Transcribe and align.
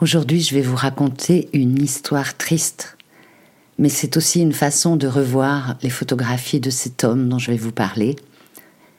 Aujourd'hui, 0.00 0.40
je 0.40 0.56
vais 0.56 0.60
vous 0.60 0.74
raconter 0.74 1.48
une 1.52 1.80
histoire 1.80 2.36
triste, 2.36 2.96
mais 3.78 3.88
c'est 3.88 4.16
aussi 4.16 4.40
une 4.40 4.52
façon 4.52 4.96
de 4.96 5.06
revoir 5.06 5.76
les 5.82 5.90
photographies 5.90 6.58
de 6.58 6.70
cet 6.70 7.04
homme 7.04 7.28
dont 7.28 7.38
je 7.38 7.52
vais 7.52 7.56
vous 7.56 7.70
parler. 7.70 8.16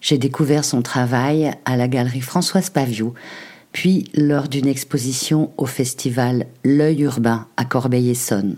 J'ai 0.00 0.16
découvert 0.16 0.64
son 0.64 0.80
travail 0.80 1.52
à 1.66 1.76
la 1.76 1.88
galerie 1.88 2.22
Françoise 2.22 2.70
Paviot, 2.70 3.12
puis 3.72 4.06
lors 4.14 4.48
d'une 4.48 4.66
exposition 4.66 5.52
au 5.58 5.66
festival 5.66 6.46
L'œil 6.64 7.02
urbain 7.02 7.46
à 7.58 7.66
Corbeil-Essonne, 7.66 8.56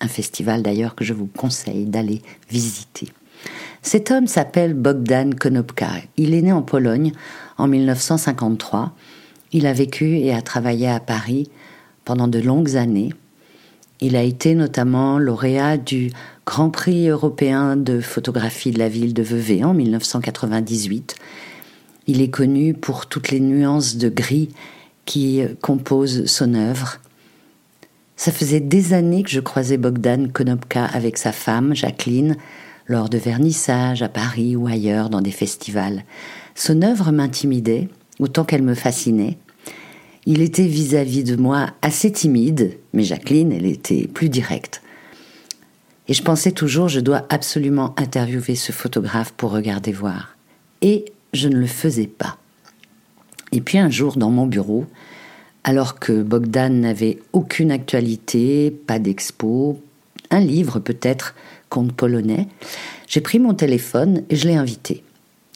un 0.00 0.08
festival 0.08 0.62
d'ailleurs 0.62 0.94
que 0.94 1.04
je 1.04 1.14
vous 1.14 1.26
conseille 1.26 1.86
d'aller 1.86 2.22
visiter. 2.48 3.08
Cet 3.82 4.12
homme 4.12 4.28
s'appelle 4.28 4.72
Bogdan 4.72 5.34
Konopka. 5.34 5.90
Il 6.16 6.32
est 6.32 6.42
né 6.42 6.52
en 6.52 6.62
Pologne 6.62 7.10
en 7.58 7.66
1953 7.66 8.94
il 9.52 9.66
a 9.66 9.72
vécu 9.72 10.16
et 10.16 10.34
a 10.34 10.42
travaillé 10.42 10.88
à 10.88 11.00
Paris 11.00 11.48
pendant 12.04 12.28
de 12.28 12.38
longues 12.38 12.76
années. 12.76 13.12
Il 14.00 14.16
a 14.16 14.22
été 14.22 14.54
notamment 14.54 15.18
lauréat 15.18 15.78
du 15.78 16.10
Grand 16.44 16.70
Prix 16.70 17.08
européen 17.08 17.76
de 17.76 18.00
photographie 18.00 18.70
de 18.70 18.78
la 18.78 18.88
ville 18.88 19.14
de 19.14 19.22
Vevey 19.22 19.64
en 19.64 19.72
1998. 19.72 21.14
Il 22.06 22.20
est 22.20 22.30
connu 22.30 22.74
pour 22.74 23.06
toutes 23.06 23.30
les 23.30 23.40
nuances 23.40 23.96
de 23.96 24.08
gris 24.08 24.50
qui 25.06 25.42
composent 25.60 26.26
son 26.26 26.54
œuvre. 26.54 26.98
Ça 28.16 28.32
faisait 28.32 28.60
des 28.60 28.92
années 28.92 29.22
que 29.22 29.30
je 29.30 29.40
croisais 29.40 29.76
Bogdan 29.76 30.30
Konopka 30.30 30.84
avec 30.84 31.18
sa 31.18 31.32
femme, 31.32 31.74
Jacqueline, 31.74 32.36
lors 32.86 33.08
de 33.08 33.18
vernissages 33.18 34.02
à 34.02 34.08
Paris 34.08 34.56
ou 34.56 34.66
ailleurs 34.66 35.10
dans 35.10 35.20
des 35.20 35.30
festivals. 35.30 36.04
Son 36.54 36.82
œuvre 36.82 37.12
m'intimidait, 37.12 37.88
autant 38.18 38.44
qu'elle 38.44 38.62
me 38.62 38.74
fascinait. 38.74 39.38
Il 40.28 40.42
était 40.42 40.66
vis-à-vis 40.66 41.22
de 41.22 41.36
moi 41.36 41.68
assez 41.82 42.10
timide, 42.10 42.76
mais 42.92 43.04
Jacqueline, 43.04 43.52
elle 43.52 43.64
était 43.64 44.08
plus 44.08 44.28
directe. 44.28 44.82
Et 46.08 46.14
je 46.14 46.22
pensais 46.22 46.50
toujours, 46.50 46.88
je 46.88 46.98
dois 46.98 47.24
absolument 47.28 47.94
interviewer 47.96 48.56
ce 48.56 48.72
photographe 48.72 49.32
pour 49.36 49.52
regarder 49.52 49.92
voir. 49.92 50.36
Et 50.82 51.04
je 51.32 51.48
ne 51.48 51.56
le 51.56 51.66
faisais 51.66 52.08
pas. 52.08 52.38
Et 53.52 53.60
puis 53.60 53.78
un 53.78 53.88
jour, 53.88 54.16
dans 54.16 54.30
mon 54.30 54.46
bureau, 54.46 54.86
alors 55.62 55.98
que 55.98 56.22
Bogdan 56.22 56.80
n'avait 56.80 57.18
aucune 57.32 57.70
actualité, 57.70 58.70
pas 58.70 58.98
d'expo, 58.98 59.80
un 60.30 60.40
livre 60.40 60.80
peut-être, 60.80 61.36
conte 61.68 61.92
polonais, 61.92 62.48
j'ai 63.06 63.20
pris 63.20 63.38
mon 63.38 63.54
téléphone 63.54 64.22
et 64.28 64.36
je 64.36 64.48
l'ai 64.48 64.56
invité. 64.56 65.04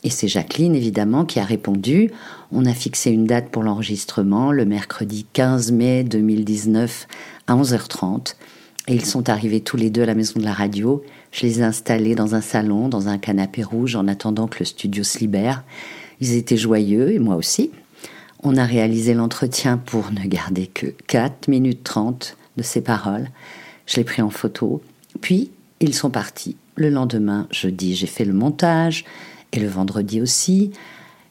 Et 0.02 0.10
c'est 0.10 0.28
Jacqueline, 0.28 0.74
évidemment, 0.74 1.24
qui 1.24 1.40
a 1.40 1.44
répondu. 1.44 2.10
On 2.52 2.64
a 2.64 2.72
fixé 2.72 3.10
une 3.10 3.26
date 3.26 3.50
pour 3.50 3.62
l'enregistrement, 3.62 4.50
le 4.50 4.64
mercredi 4.64 5.26
15 5.32 5.72
mai 5.72 6.04
2019 6.04 7.06
à 7.46 7.54
11h30. 7.54 8.34
Et 8.88 8.94
ils 8.94 9.04
sont 9.04 9.28
arrivés 9.28 9.60
tous 9.60 9.76
les 9.76 9.90
deux 9.90 10.02
à 10.02 10.06
la 10.06 10.14
maison 10.14 10.40
de 10.40 10.44
la 10.44 10.54
radio. 10.54 11.04
Je 11.32 11.46
les 11.46 11.60
ai 11.60 11.62
installés 11.62 12.14
dans 12.14 12.34
un 12.34 12.40
salon, 12.40 12.88
dans 12.88 13.08
un 13.08 13.18
canapé 13.18 13.62
rouge, 13.62 13.94
en 13.94 14.08
attendant 14.08 14.46
que 14.46 14.60
le 14.60 14.64
studio 14.64 15.04
se 15.04 15.18
libère. 15.18 15.64
Ils 16.20 16.34
étaient 16.34 16.56
joyeux, 16.56 17.12
et 17.12 17.18
moi 17.18 17.36
aussi. 17.36 17.70
On 18.42 18.56
a 18.56 18.64
réalisé 18.64 19.12
l'entretien 19.12 19.76
pour 19.76 20.12
ne 20.12 20.26
garder 20.26 20.66
que 20.66 20.86
4 21.08 21.48
minutes 21.48 21.84
30 21.84 22.38
de 22.56 22.62
ces 22.62 22.80
paroles. 22.80 23.28
Je 23.84 23.96
l'ai 23.96 24.04
pris 24.04 24.22
en 24.22 24.30
photo. 24.30 24.82
Puis, 25.20 25.50
ils 25.80 25.94
sont 25.94 26.10
partis. 26.10 26.56
Le 26.76 26.88
lendemain, 26.88 27.46
jeudi, 27.50 27.94
j'ai 27.94 28.06
fait 28.06 28.24
le 28.24 28.32
montage, 28.32 29.04
et 29.52 29.60
le 29.60 29.68
vendredi 29.68 30.20
aussi. 30.20 30.72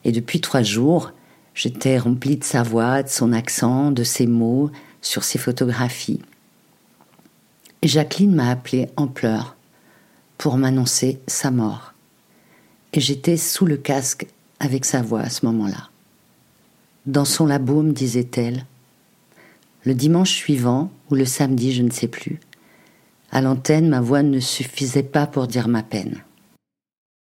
Et 0.04 0.12
depuis 0.12 0.42
trois 0.42 0.62
jours, 0.62 1.12
j'étais 1.54 1.98
remplie 1.98 2.38
de 2.38 2.44
sa 2.44 2.64
voix, 2.64 3.04
de 3.04 3.10
son 3.10 3.34
accent, 3.34 3.92
de 3.92 4.04
ses 4.04 4.28
mots, 4.28 4.72
sur 5.02 5.24
ses 5.24 5.38
photographies. 5.38 6.22
Jacqueline 7.84 8.36
m'a 8.36 8.50
appelée 8.50 8.90
en 8.98 9.08
pleurs 9.08 9.56
pour 10.38 10.58
m'annoncer 10.58 11.20
sa 11.28 11.52
mort. 11.52 11.94
Et 12.94 13.00
j'étais 13.00 13.38
sous 13.38 13.66
le 13.66 13.78
casque 13.78 14.28
avec 14.60 14.84
sa 14.84 15.02
voix 15.02 15.22
à 15.22 15.30
ce 15.30 15.46
moment-là. 15.46 15.90
Dans 17.06 17.26
son 17.26 17.46
labo, 17.46 17.84
disait-elle, 17.84 18.66
le 19.86 19.94
dimanche 19.94 20.32
suivant, 20.32 20.92
ou 21.10 21.16
le 21.16 21.26
samedi, 21.26 21.74
je 21.74 21.84
ne 21.84 21.92
sais 21.92 22.08
plus, 22.08 22.40
à 23.32 23.42
l'antenne, 23.42 23.88
ma 23.90 24.02
voix 24.02 24.24
ne 24.24 24.40
suffisait 24.40 25.04
pas 25.04 25.28
pour 25.28 25.48
dire 25.48 25.68
ma 25.68 25.84
peine. 25.84 26.24